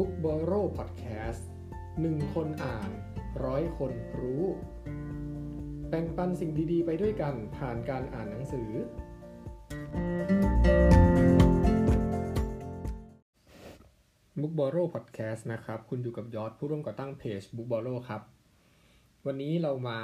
[0.00, 1.42] Book b o r r o w Podcast
[2.00, 2.90] หนึ่งคนอ่าน
[3.44, 4.44] ร้อยคนรู้
[5.88, 8.70] แบ่งปันสิ่งดีๆ ไปด้วยกันผ่านการอ่านหนังสือ
[14.40, 17.88] Book b o r r o w Podcast นะครับ คุณอยู่กับยอดผู้ร่วมก่อตั้งเพจ Book b o r r
[17.92, 18.22] o w ครับ
[19.26, 20.00] วันนี้เรามา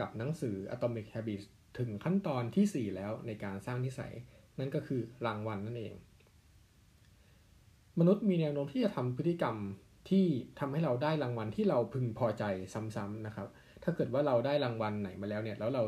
[0.00, 1.46] กับหนังสือ Atomic Habits
[1.78, 4.12] ถึงขั้นตอนที่ 4 แล้วในการสร้างนิสัย
[4.58, 5.96] นั่นก็คือรางวัลนนั่นเอง
[8.00, 9.56] มนุษย์มีแนวโน้มที่จะทำพฤติกรรม
[10.10, 10.24] ที่
[10.58, 12.44] ทำให้เราได้รางวัลที่เราพึงพอใจ
[12.96, 13.48] ซ้ำๆนะครับ
[13.82, 15.82] ถ้าเกิดว่าเราได้รางวัลไหนมาแล้วเนี่ย แล้วเรา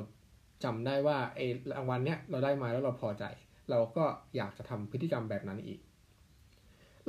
[0.64, 1.46] จำได้ว่าไอ้
[1.76, 3.24] รางวัลเนี้ยเราได้มาแล้วเราพอใจ
[3.70, 4.04] เราก็
[4.36, 5.80] อยากจะทำพฤติกรรมแบบนั้นอีก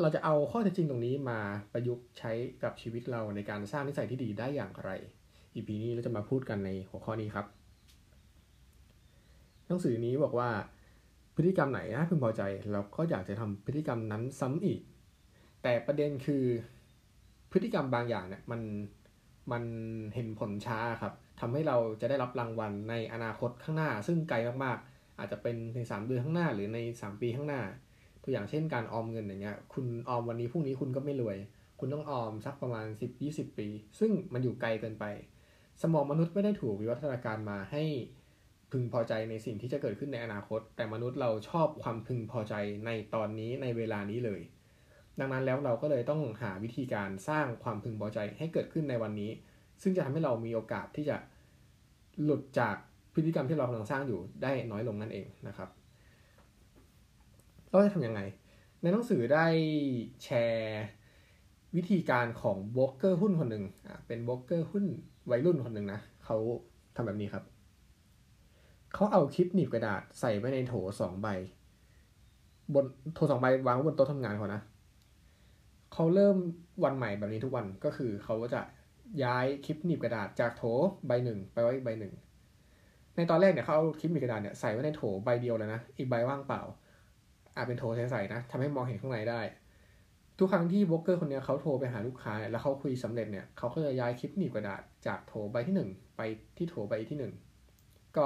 [0.01, 1.39] เราจะเอาข้อเท็จจริงตรงนี้มา
[1.73, 2.31] ประยุกต์ใช้
[2.63, 4.91] กับชีวิตเราในการสร้างนิสัยที่ดีได้อย่างไร
[5.55, 7.45] EP นี้เราจะมาพูดกันในหัวข้อนี้ครับ
[9.67, 10.49] หนังสือนี้บอกว่า
[11.35, 14.81] พฤติกรรมไหนน่าพึงพอใจเราก็อยากจะทำพฤติกรรมนั้นซ้ำอีก
[15.63, 16.43] แต่ประเด็นคือ
[17.51, 18.61] พฤติกรรมบางอย่างเนี่ยมัน
[19.51, 19.63] มัน
[20.15, 27.61] เห็นผลช้าครับทำให้เราจะได้รับรางวัลในอนาคตข้างหน้า ซึ่งไกลมากๆ อาจจะเป็นใน3เดือนข้างหน้าหรือใน 3 ปีข้างหน้า
[28.23, 31.37] ตัวอย่างเช่นการออมเงินอย่างเงี้ยคุณออมวันนี้พรุ่งนี้คุณก็ไม่รวย
[31.79, 32.85] คุณต้องออมสักประมาณ
[33.21, 33.67] 10-20 ปี
[33.99, 35.05] ซึ่งมันอยู่ไกลเกินไป
[35.81, 37.83] สมองมนุษย์ไม่ได้ถูกวิวัฒนาการมาให้
[38.71, 42.53] พึงพอใจในสิ่งที่จะเกิดขึ้นในอนาคต แต่มนุษย์เราชอบความพึงพอใจ
[42.85, 44.41] ในตอนนี้ในเวลานี้เลย
[45.19, 49.31] ดังนั้นแล้วเราก็เลยต้องหาวิธีการสร้างความพึงพอใจให้เกิดขึ้นในวันนี้
[49.81, 51.17] ซึ่งจะทำให้เรามีโอกาสที่จะ
[52.23, 52.75] หลุดจาก
[53.13, 55.69] พฤติกรรมที่เรากำลังสร้างอยู่ได้น้อยลงนั่นเองนะครับ
[57.69, 58.21] เราจะทำยังไง
[58.81, 59.45] ในหนังสือได้
[60.23, 60.83] แชร์
[61.75, 63.63] วิธีการของโบรกเกอร์หุ้นคนหนึ่ง
[64.07, 64.85] เป็นโบรกเกอร์หุ้น
[65.31, 66.37] วัยรุ่นคนหนึ่งนะเขา
[66.95, 67.54] ทำแบบนี้ครับ
[68.95, 71.27] เขาเอาคลิปหนีบกระดาษใส่ไว้ในโถสองใบ
[72.73, 74.61] บนโถสองใบบางไว้บนโต๊ะทำงานเขานะ
[75.93, 76.35] เขาเริ่ม
[76.83, 78.61] วันใหม่แบบนี้ทุกวันก็คือเขาก็จะ
[79.23, 80.63] ย้ายคลิปหนีบกระดาษจากโถ
[81.07, 82.13] ใบหนึ่งไปไว้อีกใบหนึ่ง
[83.15, 86.61] ในตอนแรกเนี่ยเขาเอาคลิปหนีบกระดาษเนี่ยใส่ไว้ในโถใบเดียวเลยนะ อีกใบว่างเปล่า
[87.55, 89.41] อาจเป็นโถใสๆนะทำให้มองเห็นข้างในได้
[90.39, 96.21] ทุกครั้งที่โบรกเกอร์คนนี้เขาโทรไปหาลูกค้าแล้วเขาคุยสำเร็จเนี่ยเขาก็จะย้ายคลิปหนีบกระดาษจากโถใบที่หนึ่งไป
[96.57, 97.33] ที่โถใบที่หนึ่ง
[98.17, 98.25] ก็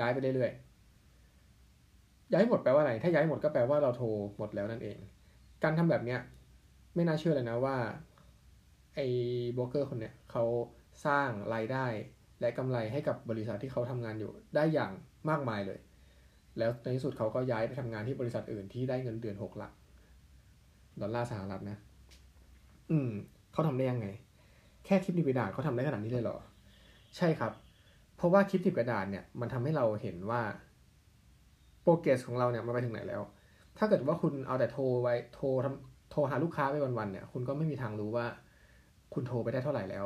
[0.00, 4.06] ย้ายไปเรื่อยๆ ย้ายหมดแปลว่าอะไร ถ้าย้ายหมดก็แปลว่าเราโทร
[4.38, 4.98] หมดแล้วนั่นเอง
[5.64, 6.20] การทำแบบเนี้ย
[6.94, 7.76] ไม่น่าเชื่อเลยนะว่า
[8.94, 9.06] ไอ้
[9.54, 10.44] โบรกเกอร์คนเนี้ยเขา
[11.06, 11.86] สร้างรายได้
[12.40, 14.92] และกำไรให้กับบริษัทที่เขาทำงานอยู่ได้อย่าง
[15.30, 15.78] มากมายเลย
[16.58, 19.72] แล้วในที่สุดเขาก็ย้ายไปทำงานที่บริษัทอื่นที่ได้เงินเดือนหกหลัก
[21.00, 21.78] ดอลลาร์สหรัฐนะ
[22.90, 23.10] อืม
[23.52, 24.06] เขาทำได้ยังไง
[24.84, 26.36] แค่คลิปนิบกระดาเขาทำได้ขนาดนี้เลยเหรอ
[27.16, 27.52] ใช่ครับ
[28.16, 30.40] เพราะว่าคลิปนิบกระดาษเนี่ยมันทำให้เราเห็นว่า
[31.82, 33.22] โปรเกรสของเราเนี่ยมันไปถึงไหนแล้ว
[33.78, 38.26] ถ้าเกิดว่าคุณเอาแต่โทรไว้โทรทำโทรหาลูกค้าไปวันๆเนี่ยคุณก็ไม่มีทางรู้ว่า
[39.14, 40.04] คุณโทรไปได้เท่าไหร่แล้ว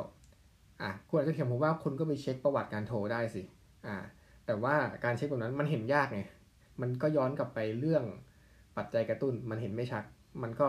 [0.81, 3.41] อะคุณอาจจะเขียนผมว่าคุณก็ไปเช็คประวัติการโทรได้สิ
[3.87, 3.97] อ่า
[4.45, 6.19] แต่ว่าการเช็คแบบนั้นมันเห็นยากไง
[6.81, 8.03] มันก็ย้อนกลับไปเรื่อง
[8.77, 10.03] ปัจจัยกระตุ้นมันเห็นไม่ชัด
[10.43, 10.67] มันก็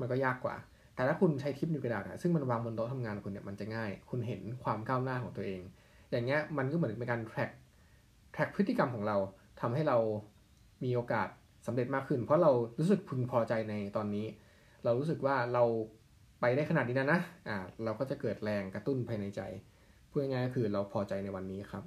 [0.00, 0.56] มันก็ยากกว่า
[0.94, 5.60] แต่ถ้าคุณใช้คลิปนิวกระดาษซึ่งมันวางบนโต๊ะทำงานคุณเนี่ยมันจะง่าย คุณเห็นความก้าวหน้าของตัวเอง
[6.12, 7.50] อย่างเงี้ยมันก็เหมือนเป็นการ track
[8.34, 9.16] track พฤติกรรมของเรา
[9.60, 9.98] ทำให้เรา
[10.84, 11.28] มีโอกาส
[11.66, 14.26] สำเร็จมากขึ้น เพราะเรารู้สึกพึงพอใจในตอนนี้
[14.84, 15.64] เรารู้สึกว่าเรา
[16.40, 19.40] ไปได้ขนาดนี้นะนะอ่าเราก็จะเกิดแรงกระตุ้นภายในใจ
[20.10, 21.84] พูดง่ายๆก็คือเราพอใจในวันนี้ครับ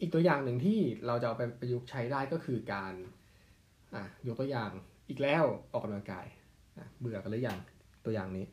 [0.00, 2.94] อีกตัวอย่างหนึ่งที่เราจะเอาไปประยุกต์ใช้ได้ก็คือการ
[3.94, 4.70] อ่ายกตัวอย่าง
[5.08, 6.26] อีกแล้วออกกำลังกาย
[7.00, 7.58] เบื่อกันหรือยัง
[8.04, 8.44] ตัวอย่างนี้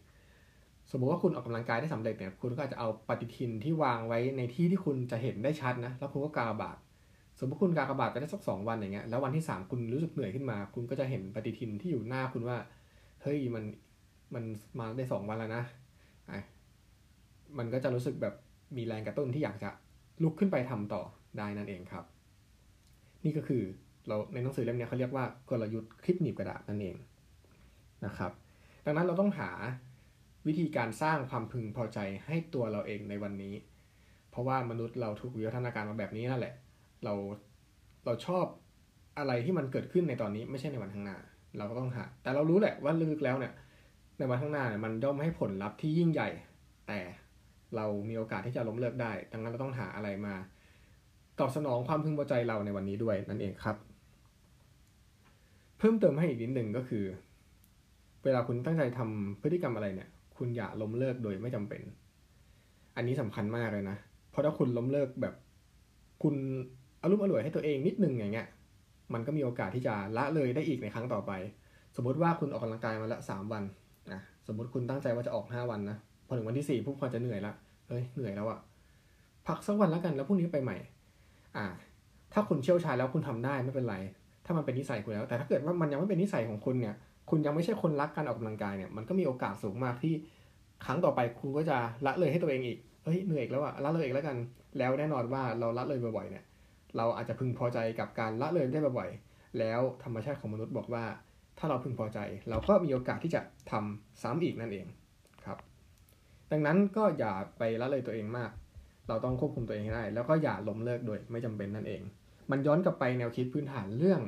[0.91, 6.77] สมมติว่าคุณออกกำลังกายได้สำเร็จเนี่ยคุณก็จะเอาปฏิทินที่วางไว้ในที่ที่คุณจะเห็นได้ชัดนะ แล้วคุณก็กากบาท
[7.39, 12.57] สมมติคุณกากบาทไปได้สักสองวันอย่างเงี้ยแล้ววันที่สามคุณรู้สึกเหนื่อยขึ้นมา คุณก็จะเห็นปฏิทินที่อยู่หน้าคุณว่า
[13.23, 13.63] เฮ้ยมัน
[14.33, 14.43] มัน
[14.79, 15.63] มาได้สองวันแล้วนะ
[16.31, 16.41] อะ
[17.57, 18.33] มันก็จะรู้สึกแบบ
[18.77, 19.69] มีแรงกระตุ้นที่อยากจะ
[20.23, 21.01] ลุกขึ้นไปทำต่อ
[21.37, 22.03] ได้นั่นเองครับ
[23.23, 23.63] นี่ก็คือ
[24.07, 26.95] เราในหนังสือเล่มนี้เขาเรียกว่ากลยุทธ์คลิปหนีบกระดาษนั่นเอง
[28.05, 28.31] นะครับ
[28.85, 29.49] ดังนั้นเราต้องหา
[30.47, 33.53] วิธีการสร้างความพึงพอใจให้ตัวเราเองในวันนี้
[34.31, 36.53] เพราะว่ามนุษย์เราถูกวิวัฒนาการมาแบบนี้นั่นแหละ
[37.03, 37.13] เรา
[38.05, 38.45] เราชอบ
[39.17, 41.17] อะไรที่มันเกิดขึ้นในตอนนี้ไม่ใช่ในวันข้างหน้า
[41.57, 43.53] เราก็ต้องหา แต่เรารู้แหละว่าลึกๆแล้วเนี่ย
[44.17, 46.29] ในวันข้างหน้าเนี่ยมันย่อมให้ผลลัพธ์ที่ยิ่งใหญ่
[46.87, 46.99] แต่
[47.75, 50.35] เรามีโอกาสที่จะล้มเลิกได้ ดังนั้นเราต้องหาอะไรมา
[51.39, 53.77] ตอบสนองความพึงพอใจเราในวันนี้ด้วยนั่นเองครับ
[55.77, 57.05] เพิ่มเติมให้อีกนิดหนึ่งก็คือ
[58.23, 60.09] เวลาคุณตั้งใจทำพฤติกรรมอะไรเนี่ย
[60.39, 61.81] คุณอย่าล้มเลิกโดยไม่จำเป็น
[62.95, 63.97] อันนี้สำคัญมากเลยนะ
[64.31, 65.33] เพราะถ้าคุณล้มเลิกแบบ
[66.23, 66.35] คุณ
[67.01, 68.47] อารมณ์อร่วยให้ตัวเองนิดนึงอย่างเงี้ย
[69.13, 71.31] มันก็มีโอกาสที่จะละเลยได้อีกในครั้งต่อไป
[71.95, 73.63] สมมติว่าคุณออกกำลังกายมาละสามวัน
[74.13, 75.97] นะสมมติคุณตั้งใจว่าจะออกห้าวันนะ
[76.27, 77.53] พอถึงวันที่สี่ปุ๊บพอจะเหนื่อยละ
[77.89, 78.59] เอ้ยเหนื่อยแล้วอะ
[79.47, 80.77] พักสักวันแล้วกันแล้วพรุ่งนี้ไปใหม่
[81.57, 81.65] อ่า
[82.33, 83.95] ถ้าคุณเชี่ยวชาญแล้วคุณทำได้ไม่เป็นไร
[84.45, 86.95] ถ้ามันเป็นนิสัยคุณแล้ว แต่ถ้าเกิดว่ามันยังไม่เป็นนิสัยของคุณเนี่ย
[87.29, 90.13] คุณยังไม่ใช่คนรักการออกกำลังกายเนี่ยมันก็มีโอกาสสูงมากที่
[90.85, 94.37] ครั้งต่อไปคุณก็จะละเลยให้ตัวเองอีกเฮ้ยเหนื่อยแล้วอะละเลยอีกแล้วกัน
[94.77, 96.43] แล้วแน่นอนว่าเราละเลยบ่อยๆเนี่ย
[96.97, 101.03] เราอาจจะพึงพอใจกับการละเลยได้บ่อยๆแล้วธรรมชาติของมนุษย์บอกว่า
[101.59, 103.41] ถ้าเราพึงพอใจ เราก็มีโอกาสที่จะ
[103.71, 104.85] ทำซ้ำอีกนั่นเอง
[105.45, 105.57] ครับ
[106.51, 108.51] ดังนั้นก็อย่าไปละเลยตัวเองมาก
[109.07, 112.01] เราต้องควบคุมตัวเองให้ได้ แล้วก็อย่าล้มเลิกโดยไม่จำเป็นนั่นเอง
[112.51, 114.21] มันย้อนกลับไปแนวคิดพื้นฐานเรื่อง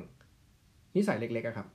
[0.95, 1.67] นิสัยเล็กๆครับ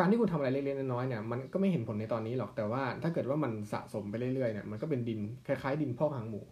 [0.00, 6.42] การที่คุณทำอะไรเล็กๆน้อยๆเนี่ยมันก็ไม่เห็นผลในตอนนี้หรอกแต่ว่า ถ้าเกิดว่ามันสะสมไปเรื่อยๆเนี่ยมันก็เป็นดินคล้ายๆ ดินพอกหางหมู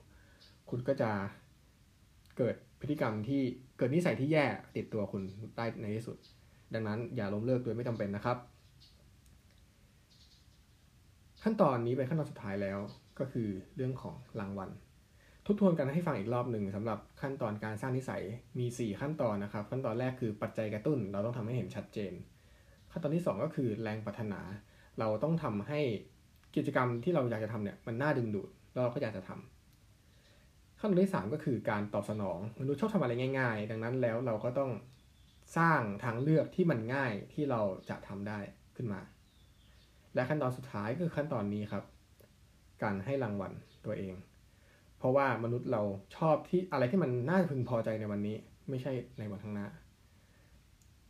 [0.71, 1.11] คุณก็จะ
[2.39, 3.41] เกิดพฤติกรรมที่
[3.79, 4.45] เกิดนิสัยที่แย่
[4.77, 5.23] ติดตัวคุณ
[5.57, 6.17] ได้ในที่สุด
[6.75, 8.37] ดังนั้นอย่าล้มเลิกโดยไม่จำเป็นนะครับ
[11.43, 12.79] ขั้นตอนนี้เป็นขั้นตอนสุดท้ายแล้ว
[13.19, 14.71] ก็คือเรื่องของรางวัล
[15.47, 18.23] ทบทวนกันให้ฟังอีกรอบหนึ่งสำหรับขั้นตอนการสร้างนิสัย
[18.59, 22.13] มี 4 ขั้นตอนนะครับ ขั้นตอนแรกคือปัจจัยกระตุ้น เราต้องทำให้เห็นชัดเจน
[22.91, 24.41] ขั้นตอนที่ 2 ก็คือแรงปรารถนา
[24.99, 25.81] เราต้องทำให้
[26.57, 34.71] กิจกรรมที่เราอยากจะทำเนี่ยมันน่าดึงดูดแล้วเราก็อยากจะทำขั้นตอนที่ 3 ก็คือการตอบสนองมนุษย์ชอบทำอะไรง่าย ๆ ดังนั้นแล้วเราก็ต้อง
[35.59, 38.39] สร้างทางเลือกที่มันง่ายที่เราจะทำได้
[38.77, 39.01] ขึ้นมา
[40.15, 41.85] และขั้นตอนสุดท้ายคือขั้นตอนนี้ครับ
[42.83, 43.53] การให้รางวัล
[43.87, 44.15] ตัวเอง
[44.99, 45.83] เพราะว่ามนุษย์เรา
[46.17, 48.37] ชอบที่อะไรที่มันน่าพึงพอใจในวันนี้
[48.71, 49.67] ไม่ใช่ในวันข้างหน้า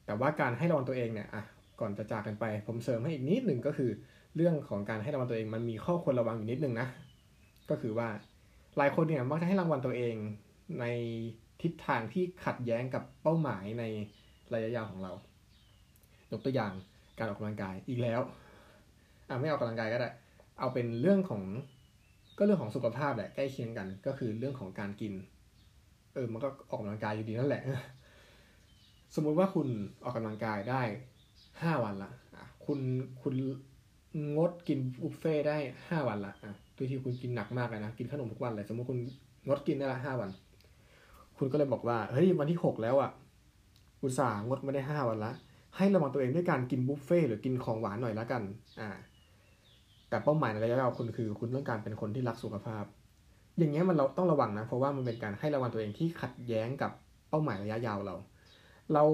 [0.07, 1.43] แต่ว่าการให้รางวัลตัวเองเนี่ยอะ
[1.81, 3.91] ก่อนจะจากกันไป ผมเสริมให้อีกนิดหนึ่งก็คือ
[4.37, 6.89] เรื่องของการให้รางวัลตัวเองมันมีข้อควรระวังอยู่นิดหนึ่งนะ
[7.71, 8.09] ก็คือว่า
[8.77, 10.15] หลายคนเนี่ยมักจะให้รางวัลตัวเอง
[10.81, 10.85] ใน
[11.63, 13.85] ทิศทางที่ขัดแย้งกับเป้าหมายใน
[14.55, 15.13] ระยะยาวของเรา
[16.31, 16.73] ยกตัวอย่าง
[17.19, 18.21] การออกกำลังกายอีกแล้ว
[19.29, 20.09] อะไม่ออกกำลังกายก็ได้
[20.59, 21.43] เอาเป็นเรื่องของ
[22.39, 25.13] ก็เรื่องของสุขภาพแหละใกล้เคียงกัน ก็คือเรื่องของการกิน
[26.15, 27.63] เออมันก็ออกกำลังกายอยู่ดีนั่นแหละ
[29.15, 29.69] สมมุติว่าคุณ
[30.05, 30.83] ออกกำลังกายได้
[31.63, 32.79] ห้าวันละอะคุณ
[33.23, 33.35] คุณ
[34.37, 35.57] งดกินบุฟเฟ่ได้
[35.89, 38.99] ห้าวันละอะโดยที่คุณกินหนักมากเลยนะกินขนมทุกวันเลยสมมติคุณ
[39.47, 40.31] งดกินได้ละห้าวัน
[41.39, 43.11] คุณก็เลยบอกว่าเฮ้ยวันที่หกแล้วอะ
[44.03, 45.33] อุตส่าห์งดไม่ได้ห้าวันละ
[45.77, 48.43] ให้ระวังตัวเองด้วยการกินบุฟเฟ่หรือกินของหวานหน่อยละกัน
[48.81, 48.91] อ่า
[50.09, 52.85] แต่เป้าหมายในระยะยาวคุณคือ คุณต้องการเป็นคนที่รักสุขภาพ
[53.59, 56.93] อย่างเงี้ยมันเราต้องระวังนะ เพราะว่ามันเป็นการให้ระวังตัวเองที่ขัดแย้งกับ
[57.31, 58.15] เป้าหมายระยะยาวเรา
[58.93, 59.05] เรา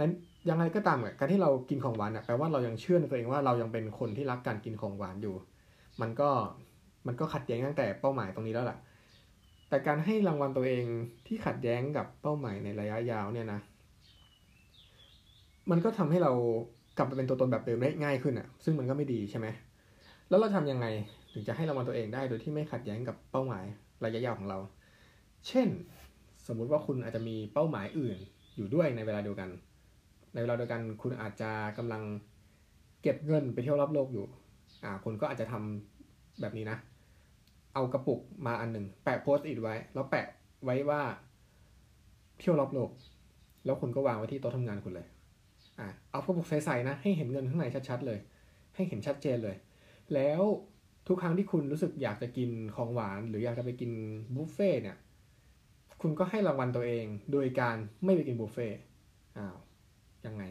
[0.00, 0.12] นั้น
[0.48, 5.34] ยังไงก็ตามอะการที่เรากินของหวานอะแปลว่าเรายังเชื่อในตัวเองว่าเรายังเป็นคนที่รักการกินของหวานอยู่
[6.00, 6.30] มันก็
[7.06, 8.78] มันก็ขัดแย้งตั้งแต่เป้าหมายตรงนี้แล้วล่ะ
[9.68, 10.84] แต่การให้รางวัลตัวเอง
[11.26, 13.60] ที่ขัดแย้งกับเป้าหมายในระยะยาวเนี่ยนะ
[15.70, 16.32] มันก็ทำให้เรา
[16.96, 19.46] กลับไปเป็นตัวตนแบบเดิมได้ง่ายขึ้นอะ่ะ ซึ่งมันก็ไม่ดีใช่ไหม
[20.28, 20.86] แล้วเราทำยังไง
[21.32, 23.64] ถึงจะให้รางวัลตัวเองได้โดยที่ไม่ขัดแย้งกับเป้าหมาย
[24.04, 24.58] ระยะยาวของเรา
[25.46, 25.68] เช่น
[26.46, 28.16] สมมุติว่าคุณอาจจะมีเป้าหมายอื่น
[28.56, 29.48] อยู่ด้วยในเวลาเดียวกัน
[30.36, 32.02] ในเวลาเดียวกันคุณอาจจะกำลัง
[33.02, 34.26] เก็บเงินไปเที่ยวรอบโลกอยู่
[34.84, 36.78] อ่าคุณก็อาจจะทำแบบนี้นะ
[37.74, 40.26] เอากระปุกมาอันหนึ่งแปะโพสต์อิทไว้ แล้วแปะ
[40.64, 41.02] ไว้ว่า
[42.38, 42.90] เที่ยวรอบโลก
[43.64, 45.06] แล้วคุณก็วางไว้ที่โต๊ะทำงานคุณเลย
[45.78, 48.18] อ่าเอากระปุกใส่ๆนะ ให้เห็นเงินข้างในชัดๆเลย
[48.74, 49.56] ให้เห็นชัดเจนเลย
[50.14, 50.42] แล้ว
[51.08, 53.90] ทุกครั้งที่คุณรู้สึกอยากจะกินของหวาน หรืออยากจะไปกิน
[54.34, 54.96] บุฟเฟ่เนี่ย
[56.00, 58.68] คุณก็ให้รางวัลตัวเอง โดยการไม่ไปกินบุฟเฟ่
[59.38, 59.56] อ้าว
[60.26, 60.42] ยังไง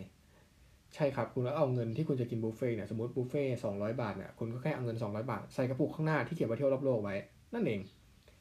[0.95, 7.15] ใช่ครับคุณก็เอาเงินที่คุณจะกินบุฟเฟ่เนี่ยสมมติบุฟเฟ่สองร้อยบาทเนี่ยคุณก็แค่เอาเงิน200บาทใส่กระปุกข้างหน้าที่เขียนว่าเที่ยวรอบโลกไว้
[7.53, 7.79] นั่นเอง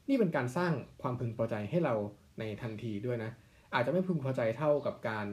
[0.08, 1.94] นี่เป็นการสร้างความพึงพอใจให้เรา
[2.38, 3.30] ในทันทีด้วยนะ
[3.74, 5.26] อาจจะไม่พึงพอใจเท่ากับการ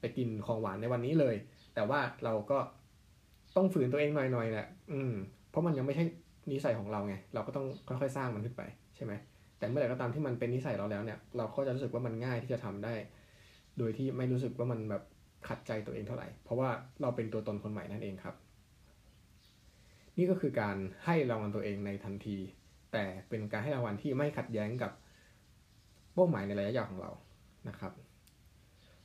[0.00, 1.34] ไปกินของหวานในวันนี้เลย
[1.74, 2.58] แต่ว่าเราก็
[3.56, 5.12] ต้องฝืนตัวเองหน่อยๆแหละอืม
[5.50, 6.04] เพราะมันยังไม่ใช่
[6.50, 8.62] นิสัยของเราไง เราก็ต้องค่อยๆสร้างมันขึ้นไป
[8.96, 9.12] ใช่ไหม
[9.58, 12.94] แต่เมื่อไหร่ก็ตามที่มันเป็นนิสัยเราแล้วเนี่ย เราก็จะรู้สึกว่ามันง่ายที่จะทำได้
[13.78, 15.02] โดยที่ไม่รู้สึกว่ามันแบบ
[15.48, 16.70] ขัดใจตัวเองเท่าไหร่ เพราะว่า
[17.00, 18.34] เราเป็นตัวตนคนใหม่นั่นเองครับ
[20.18, 22.36] นี่ก็คือการให้รางวัลตัวเองในทันที
[22.92, 24.92] แต่เป็นการให้รางวัลที่ไม่ขัดแย้งกับ
[26.14, 27.12] เป้าหมายในระยะยาวของเรา
[27.68, 27.92] นะครับ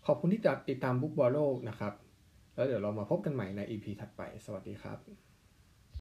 [0.05, 1.93] ขอบคุณที่ติดตามบุ๊กบอลโลกนะครับ
[2.55, 5.26] แล้วเดี๋ยวเรามาพบกันใหม่ใน EP ถัดไป สวัสดีครับ